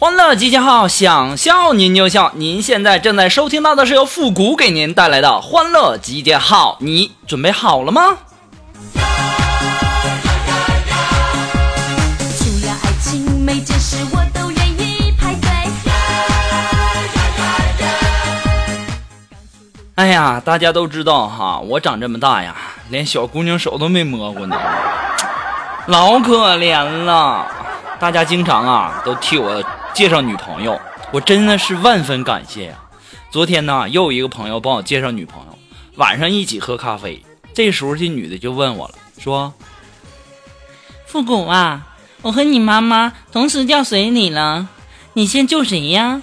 [0.00, 2.30] 欢乐集结号，想笑您就笑。
[2.36, 8.16] 您现在正在收听到的是由复古给您带来的欢乐集结号，你准备好了吗？
[19.96, 22.54] 哎呀，大家都知道哈，我长这么大呀，
[22.88, 24.56] 连小姑娘手都没摸过呢，
[25.86, 27.48] 老可怜了。
[27.98, 29.60] 大家经常啊都替我
[29.98, 32.78] 介绍女朋友，我真的是万分感谢呀。
[33.32, 35.58] 昨天呢，又有一个朋友帮我介绍女朋友，
[35.96, 37.20] 晚上一起喝咖啡。
[37.52, 39.52] 这时候这女的就问我了，说
[41.04, 41.88] 复古啊，
[42.22, 44.68] 我和你妈妈同时掉水里了，
[45.14, 46.22] 你先救谁呀？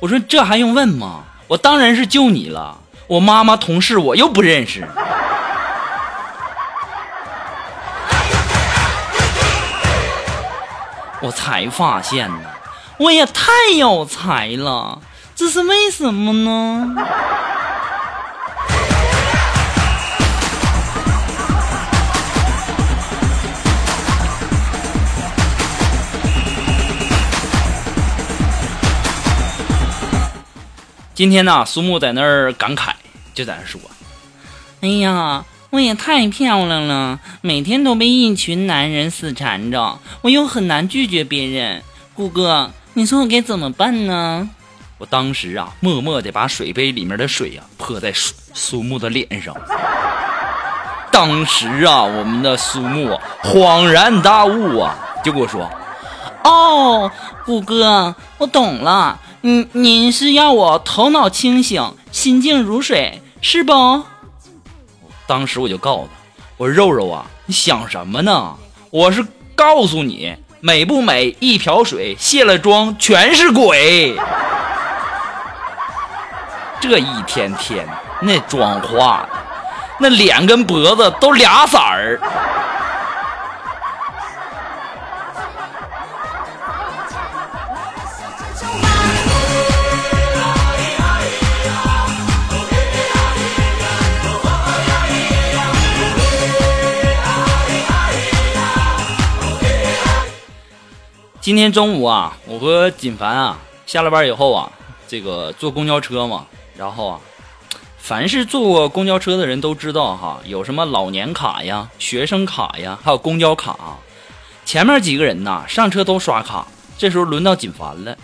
[0.00, 1.24] 我说这还用问吗？
[1.48, 2.78] 我当然是救你了。
[3.06, 4.86] 我妈妈同事我又不认识。
[11.22, 12.50] 我才发现呢，
[12.98, 15.00] 我也太有才了，
[15.36, 16.96] 这是为什么呢？
[31.14, 32.90] 今天呢，苏木在那儿感慨，
[33.32, 33.80] 就在那说。
[34.80, 41.82] 哎呀，我也太漂亮了，每天都被一群男人死缠着，我又很难拒绝别人。
[42.12, 44.50] 谷哥，你说我该怎么办呢？
[44.98, 49.56] 我当时啊，默默地把水杯里面的水啊泼在苏苏木的脸上。
[51.10, 54.94] 当时啊，我们的苏木恍然大悟啊，
[55.24, 55.66] 就跟我说
[56.44, 57.10] 哦，
[57.46, 63.72] 谷哥，我懂了，您您是要我头脑清醒，心静如水，是不？
[65.26, 68.54] 当时我就告诉他，我说肉肉啊，你想什么呢？
[68.90, 69.24] 我是
[69.54, 74.14] 告诉你，美不美，一瓢水，卸了妆全是鬼。
[76.80, 77.86] 这一天天
[78.20, 79.38] 那妆化的，
[80.00, 82.20] 那脸跟脖子都俩色儿。
[101.42, 104.70] 今天中午啊，我和锦凡啊下了班以后啊，
[105.08, 107.20] 这个坐公交车嘛，然后啊，
[107.98, 113.76] 凡是坐过公交车的人都知道哈，有什么老年卡呀、学生卡呀，还有公交卡。
[114.64, 116.64] 前面几个人呐上车都刷卡，
[116.96, 118.16] 这时候轮到锦凡了。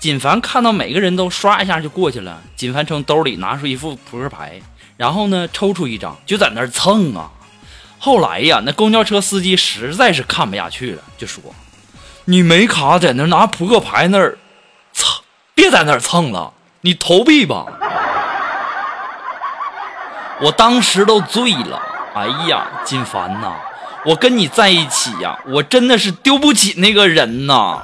[0.00, 4.60] 锦凡看到每个人都刷一下就过去了，锦凡从兜里拿出一副扑克牌，
[4.96, 7.30] 然后呢抽出一张就在那儿蹭啊。
[8.00, 11.40] 后来 呀，那公交车司机实在是看不下去了，就说。
[12.28, 14.36] 你没卡在那拿扑克牌那儿
[14.92, 15.22] 蹭，
[15.54, 17.66] 别在那儿蹭了，你投币吧。
[20.42, 21.80] 我当时都醉了，
[22.14, 23.52] 哎呀，金凡呐，
[24.04, 27.78] 我跟你在一起呀，我真的是丢不起那个人呐，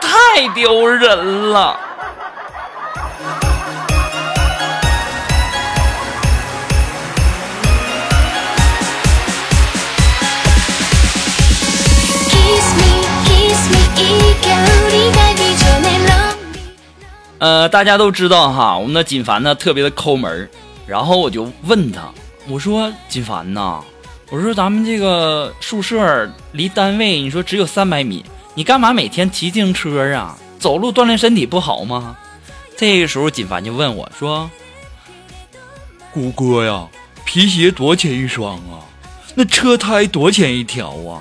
[0.00, 1.80] 太丢人了。
[17.38, 20.48] 呃，大家都知道哈，我们的锦凡呢特别的抠门儿
[20.86, 22.08] 然后我就问他，
[22.48, 23.80] 我说锦凡呐，
[24.30, 28.24] 我说咱们这个宿舍离单位你说只有三百米，
[28.54, 30.38] 你干嘛每天骑自行车啊？
[30.58, 32.16] 走路锻炼身体不好吗？
[32.76, 34.50] 这个时候锦凡就问我说
[36.12, 36.88] ：“谷哥呀，
[37.26, 38.80] 皮鞋多钱一双啊？
[39.34, 41.20] 那车胎多钱一条啊？”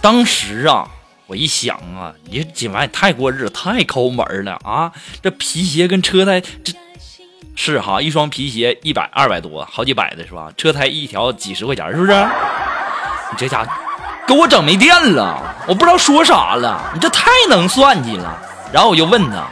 [0.00, 0.88] 当时啊，
[1.30, 4.90] 我一想啊，你锦凡也太过日子，太抠门了啊！
[5.22, 6.72] 这皮鞋跟车胎，这
[7.54, 10.52] 是哈，一双皮鞋一百二百多，好几百的是吧？
[10.56, 12.12] 车胎一条几十块钱，是不是？
[12.12, 13.64] 你这家
[14.26, 18.36] 给我整没电了，我不知道说啥了，你这太能算计了。
[18.72, 19.46] 然后我就问他，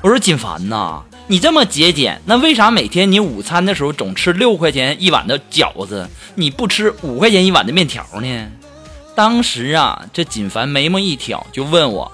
[0.00, 8.52] 我说锦凡呐，你这么节俭，那为啥每天你午餐的时候总吃六块钱一碗的饺子，你不吃五块钱一碗的面条呢？
[9.18, 12.12] 当时啊，这锦凡眉毛一挑，就问我：“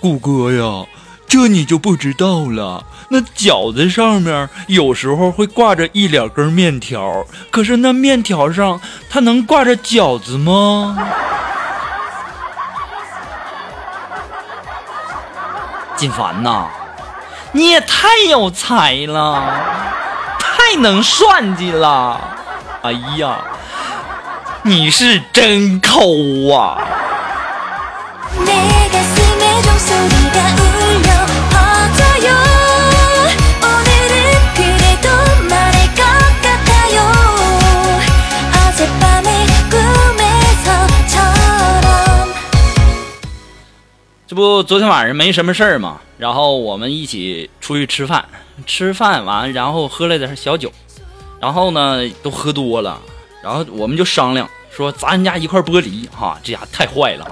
[0.00, 0.86] 谷哥呀，
[1.26, 2.86] 这你就不知道了。
[3.08, 8.80] 那饺子上面有时候会挂着一两根面条，可是那面条上
[9.10, 10.96] 它能挂着饺子吗？”
[15.98, 16.68] 锦凡呐，
[17.50, 19.42] 你也太有才了，
[20.38, 22.20] 太能算计了！
[22.82, 23.42] 哎呀，
[24.66, 26.00] 你是真抠
[26.50, 26.78] 啊！
[44.26, 48.24] 这不，昨天晚上没什么事儿嘛，然后我们一起出去吃饭，
[48.66, 50.72] 吃饭完，然后喝了点小酒，
[51.38, 52.98] 然后呢，都喝多了，
[53.42, 57.24] 然后我们就商量，说砸人家一块玻璃哈，这家伙太坏了。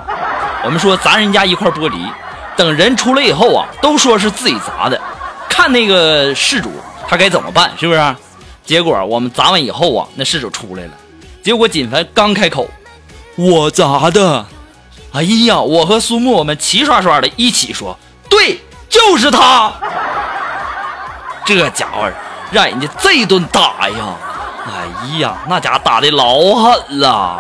[0.65, 2.09] 我们说砸人家一块玻璃，
[2.57, 5.01] 等人出来以后啊，都说是自己砸的，
[5.49, 6.71] 看那个事主
[7.09, 8.17] 他该怎么办，是不是？
[8.65, 10.93] 结果我们砸完以后啊，那事主出来了，
[11.43, 12.71] 结果锦凡刚开口，
[13.35, 14.47] 我砸的。
[15.13, 17.99] 哎呀，我和苏木我们齐刷刷的一起说，
[18.31, 19.73] 对，就是他。
[21.45, 22.09] 这家伙
[22.53, 24.17] 让人家这一顿打呀，
[24.65, 27.39] 哎呀，那家打的老狠了。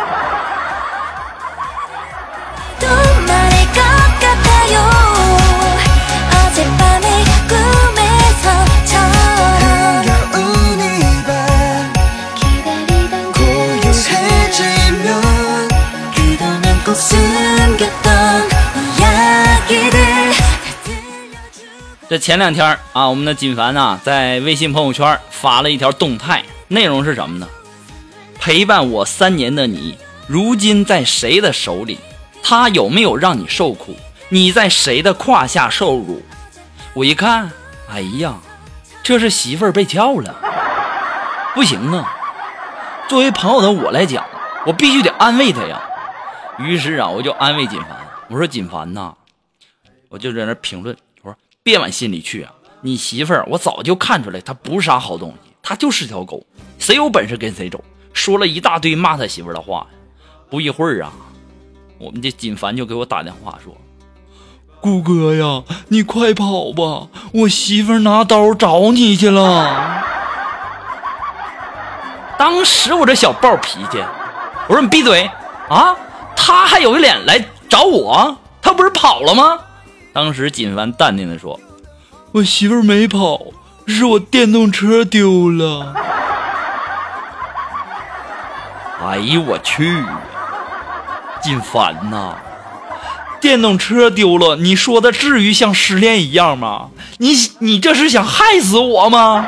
[22.12, 27.48] 这前两天啊，我们的锦凡呐、在微信朋友圈发了一条动态，内容是什么呢？
[28.38, 31.98] 陪伴我三年的你，如今在谁的手里？
[32.42, 33.96] 他有没有让你受苦？
[34.28, 36.20] 你在谁的胯下受辱？
[36.92, 37.50] 我一看，
[37.88, 38.34] 哎呀，
[39.02, 40.34] 这是媳妇儿被撬了，
[41.54, 42.14] 不行啊！
[43.08, 44.22] 作为朋友的我来讲，
[44.66, 45.80] 我必须得安慰他呀。
[46.58, 47.88] 于是啊，我就安慰锦凡，
[48.28, 49.14] 我说锦凡呐，
[50.10, 50.94] 我就在那评论，
[51.64, 56.44] 别往心里去啊，你媳妇儿我早就看出来，她不是啥好东西，她就是条狗，
[56.78, 57.82] 谁有本事跟谁走。
[58.12, 59.86] 说了一大堆骂他媳妇儿的话，
[60.50, 61.12] 不一会儿啊，
[61.98, 63.74] 我们这锦凡就给我打电话说，
[64.80, 70.02] 谷哥呀，你快跑吧，我媳妇儿拿刀找你去了。
[72.36, 74.04] 当时我这小暴脾气，
[74.66, 75.30] 我说你闭嘴
[75.68, 75.96] 啊！
[76.36, 77.38] 他还有脸来
[77.68, 78.36] 找我？
[78.60, 79.58] 他不是跑了吗？
[80.12, 81.58] 当时锦凡淡定的说
[82.32, 83.40] 我媳妇儿没跑，
[83.86, 85.94] 是我电动车丢了。
[89.04, 90.02] “哎呦我去，
[91.42, 92.36] 锦凡呐，
[93.40, 96.90] 电动车丢了，你说的至于像失恋一样吗？
[97.18, 99.44] 你你这是想害死我吗？”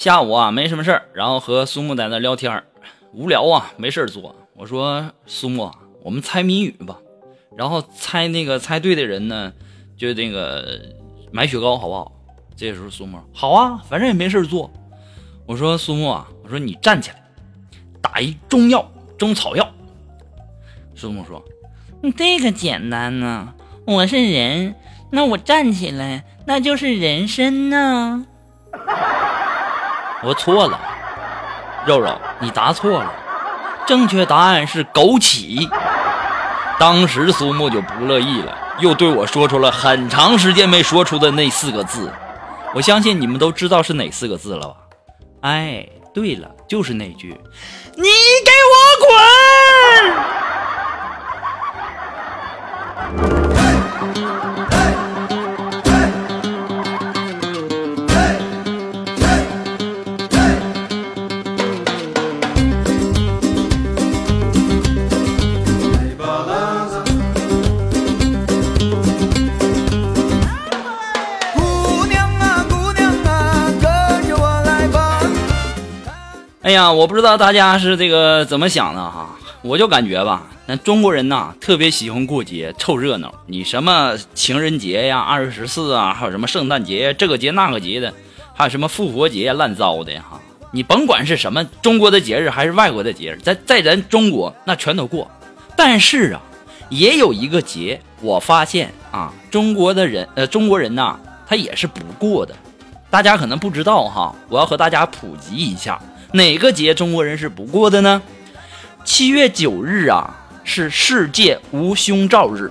[0.00, 2.64] 下午啊，没什么事儿，然后和苏木在那聊天儿
[3.12, 4.34] 无聊啊，没事做。
[4.56, 5.70] 我说苏木，
[6.02, 6.96] 我们猜谜语吧，
[7.54, 9.52] 然后猜那个猜对的人呢，
[9.98, 10.80] 就那个
[11.30, 12.12] 买雪糕好不好？
[12.56, 14.72] 这时候苏木好啊，反正也没事做。
[15.44, 17.22] 我说苏木啊，我说你站起来，
[18.00, 19.68] 打一中药中草药。
[20.94, 21.44] 苏木说
[22.02, 23.52] 你这个简单呢、
[23.84, 24.74] 我是人，
[25.10, 28.24] 那我站起来，那就是人参呢、
[30.22, 30.78] 我错了，
[31.86, 33.12] 肉肉，你答错了，
[33.86, 35.68] 正确答案是枸杞。
[36.78, 42.12] 当时苏木就不乐意了，又对我说出了很长时间没说出的那四个字。
[42.74, 44.74] 我相信你们都知道是哪四个字了吧？
[45.42, 47.28] 哎，对了，就是那句
[47.96, 48.04] “你
[48.44, 48.74] 给我
[49.06, 49.10] 滚”。
[76.70, 83.34] 哎呀，我不知道大家是这个怎么想的哈，我就感觉吧，咱中国人呐特别喜欢过节凑热闹。
[83.46, 88.14] 你什么情人节呀、二月十四啊，还有什么圣诞节这个节那个节的，
[88.54, 90.40] 还有什么复活节乱糟的哈。
[90.70, 95.28] 你甭管是什么中国的节日还是外国的节日，在在咱中国那全都过。
[95.74, 96.40] 但是啊，
[96.88, 102.54] 也有一个节，我发现啊，中国的人呃中国人呐，他也是不过的。
[103.10, 106.00] 大家可能不知道哈，我要和大家普及一下。
[106.32, 108.22] 哪个节中国人是不过的呢？
[109.04, 112.70] 七月九日啊，是世界无胸罩日，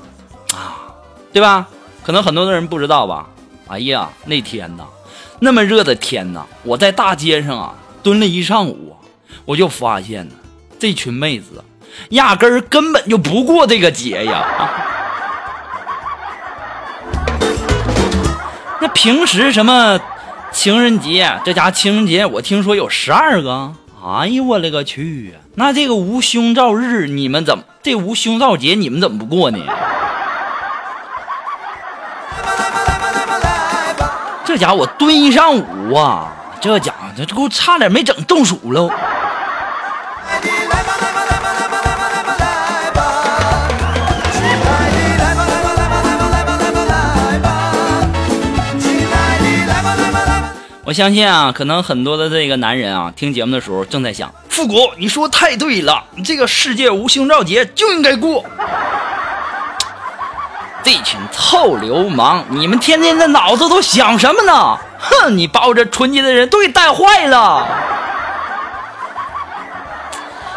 [0.53, 0.95] 啊，
[1.33, 1.67] 对吧？
[2.03, 3.27] 可能很多的人不知道吧？
[3.67, 4.85] 哎呀，那天呐，
[5.39, 8.95] 那么热的天呐，我在大街上啊蹲了一上午，
[9.45, 10.35] 我就发现呢，
[10.79, 11.63] 这群妹子
[12.11, 14.45] 压根儿根本就不过这个节呀。
[18.79, 19.99] 那平时什么？
[20.51, 23.71] 情人节，这家情人节我听说有十二个。
[24.03, 25.35] 哎呦我勒个去！
[25.55, 27.63] 那这个无胸罩日你们怎么？
[27.83, 29.59] 这无胸罩节你们怎么不过呢？
[34.45, 36.33] 这家伙蹲一上午啊！
[36.59, 38.89] 这家伙这给我差点没整中暑喽！
[50.89, 58.43] 我相信啊，可能很多的这个男人啊，听节目的时候正在想：复古，你说太对了，这个世界无胸罩节就应该过。
[60.81, 64.79] 这群臭流氓，你们天天的脑子都想什么呢？
[64.97, 67.67] 哼，你把我这纯洁的人都给带坏了。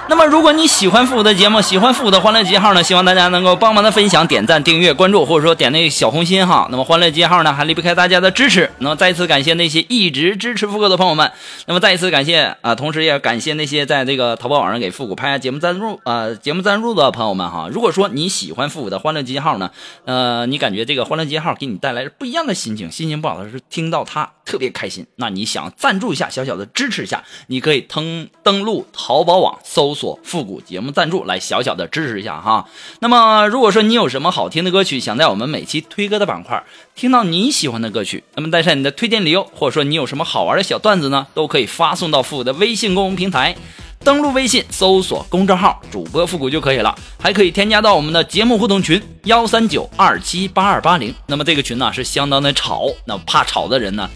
[0.08, 6.68] 那么，如果你喜欢复古的节目，喜欢复古的欢乐集号呢，希望大家能够帮忙的分享、点赞、订阅、关注，或者说点那个小红心哈。
[6.70, 8.70] 那么，欢乐集号呢还离不开大家的支持。
[8.78, 11.32] 那么，再次感谢那些一直支持复古的朋友们。
[11.66, 17.68] 那么，再一次感谢啊，同时也感谢那些在这个淘宝网上给复古拍下节目赞助啊节目赞助的朋友们哈。
[17.72, 19.70] 如果说你喜欢复古的欢乐集号呢，
[20.04, 30.18] 呃，你感觉这个欢乐集号给你带来不一样的心情，心情不好的时候听到它特别开心，那你想赞助一下，小小的支持一下，你可以登登录淘宝网搜搜索。
[30.22, 32.66] 复古节目赞助来小小的支持一下哈。
[33.00, 43.54] 那么如果说你有什么好听的歌曲，想在我们每期推歌的板块听到你喜欢的歌曲，那么带上你的推荐理由，或者说你有什么好玩的小段子呢，都可以发送到复古的微信公众平台，
[44.02, 51.14] 登录微信搜索公众号主播复古就可以了，还可以添加到我们的节目互动群幺三九二七八二八零。
[51.26, 54.08] 那么这个群呢是相当的吵，那怕吵的人呢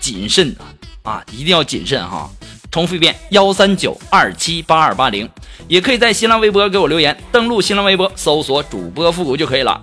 [0.00, 0.56] 谨慎
[1.02, 2.28] 啊，一定要谨慎哈。
[2.74, 5.30] 重复一遍：幺三九二七八二八零，
[5.68, 7.16] 也可以在新浪微博给我留言。
[7.30, 9.80] 登录新浪微博，搜索主播复古就可以了。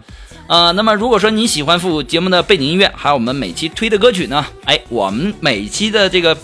[0.48, 4.46] 呃，那么如果说你喜欢复古节目的背景音乐，还有我们每期推的歌曲呢？
[4.66, 6.38] 哎，我们每期的这个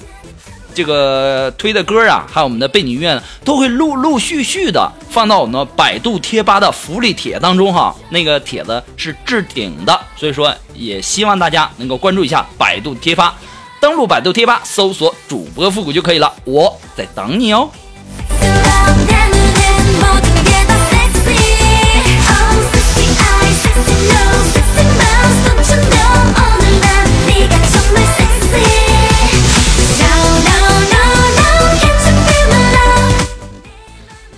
[0.74, 7.94] 这个推的歌啊，还有我们的背景音乐呢，都会陆陆续续的放到我们百度贴吧的福利帖当中哈。
[8.10, 13.36] 那个帖子是置顶的，所以说也希望大家能够关注一下百度贴吧。
[13.80, 16.34] 登录百度贴吧，搜索主播复古就可以了。
[16.46, 17.70] 我在等你哦。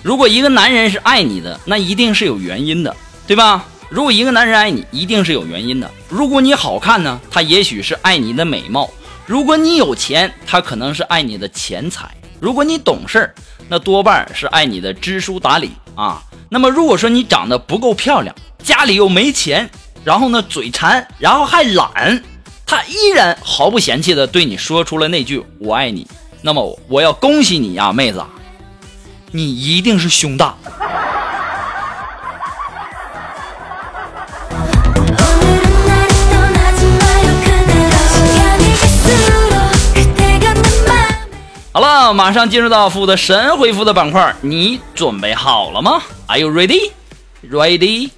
[0.02, 2.94] 如果一个男人是爱你的，那一定是有原因的，
[3.26, 3.64] 对吧？
[3.88, 5.90] 如果一个男人爱你，一定是有原因的。
[6.08, 8.90] 如果你好看呢，他也许是爱你的美貌。
[9.30, 12.08] 如果你有钱，他可能是爱你的钱财；
[12.40, 13.34] 如果你懂事儿，
[13.68, 16.20] 那多半是爱你的知书达理啊。
[16.48, 19.70] 那么，如果说你长得不够漂亮，家里又没钱，
[20.02, 22.20] 然后呢嘴馋，然后还懒，
[22.66, 26.08] 他依然毫不嫌弃的对你说出了那句“我爱你”，
[26.42, 28.20] 那么我要恭喜你呀，妹子，
[29.30, 30.56] 你一定是胸大。
[42.10, 46.90] 好，马上进入到负的神回复的板块，你准备好了吗？Are you ready?
[47.48, 48.10] Ready?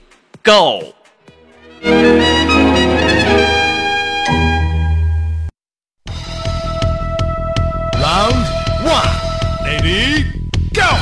[0.42, 0.94] Go!
[8.00, 8.46] Round
[8.82, 9.12] one,
[9.62, 10.24] ready,
[10.72, 10.96] go!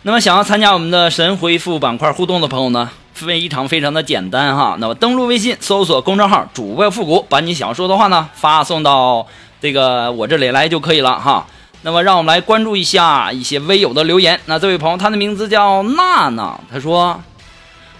[0.00, 2.90] 那么想要参加我们的神回复板块互动的朋友呢？
[3.26, 9.26] 非常非常的简单哈，那么登录微信搜索公众号主播复古，把你想说的话呢发送到
[9.60, 11.46] 这个我这里来就可以了哈。
[11.82, 14.38] 那么让我们来关注一下一些微友的留言。
[14.46, 17.20] 那这位朋友他的名字叫娜娜，他说：“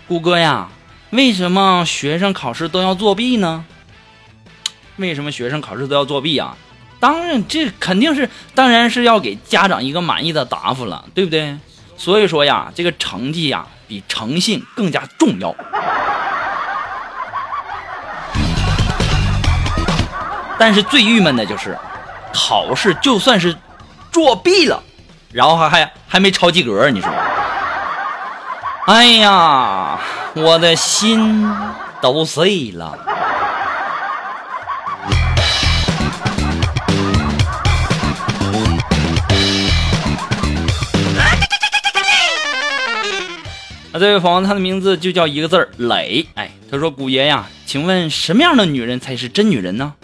[0.07, 0.69] 顾哥呀，
[1.11, 3.65] 为什么学生考试都要作弊呢？
[4.97, 6.55] 为什么学生考试都要作弊啊？
[6.99, 11.57] 当然，这肯定是，当然是要给家长一个满意的答复了，对不对？
[12.01, 15.55] 所以说呀，这个成绩呀，比诚信更加重要。
[20.59, 21.79] 但是最郁闷的就是，
[22.33, 23.55] 考试就算是
[24.11, 24.83] 作弊了，
[25.31, 27.11] 然后还还还没超及格，你说？
[28.87, 30.01] 哎呀，
[30.33, 31.55] 我的心
[32.01, 32.97] 都碎了。
[43.93, 46.25] 那，这位朋友，他的名字就叫一个字儿磊。
[46.35, 49.95] 哎，他说：“古爷呀，请问什么样的女人才是真女人呢？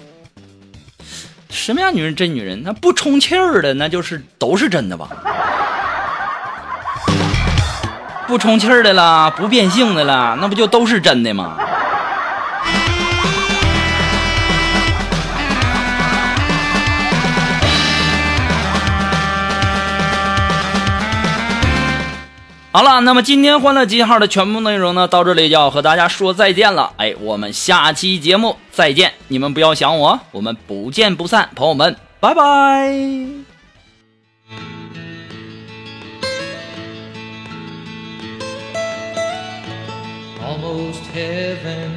[1.51, 2.63] 什么样女人真女人？
[2.65, 5.09] 那不充气儿的，那就是都是真的吧？
[8.27, 11.57] 不充气儿的啦，不变性的啦，那不就都是真的吗？”
[22.77, 26.93] 好了，那么今天欢乐集号的全部内容呢，到这里就要和大家说再见了。
[26.99, 32.93] 哎，我们下期节目再见，你们不要想我，我们不见不散，朋友们，拜拜。
[40.45, 41.89] almost heaven.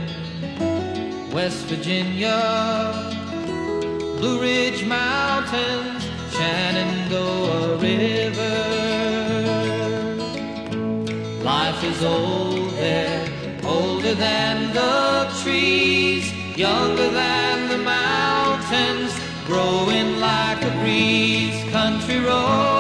[1.33, 2.93] West Virginia,
[4.17, 8.98] Blue Ridge Mountains, Shenandoah River.
[11.81, 13.25] Is old there,
[13.63, 19.17] older than the trees, younger than the mountains,
[19.47, 21.63] growing like a breeze.
[21.71, 22.78] Country roads,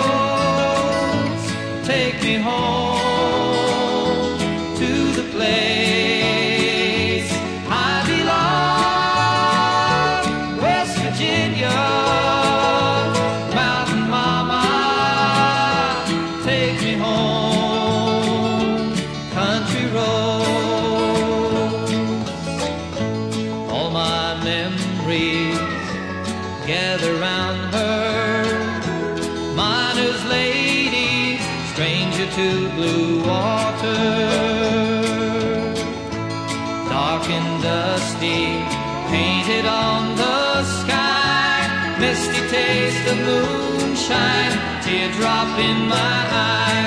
[43.11, 46.78] of moonshine, teardrop in my eye,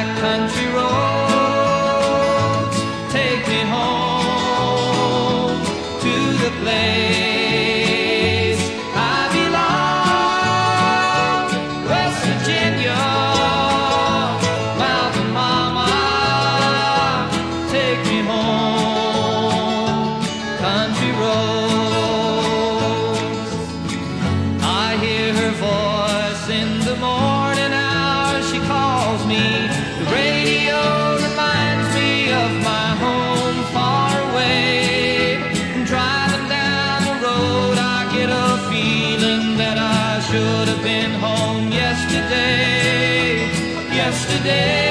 [44.42, 44.81] today.